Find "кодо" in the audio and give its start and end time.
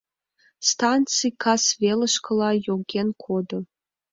3.23-3.59